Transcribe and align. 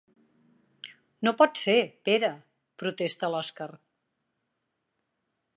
No 1.27 1.33
pot 1.41 1.61
ser, 1.65 1.75
Pere 2.09 2.33
—protesta 2.39 3.33
l'Òskar—. 3.35 3.71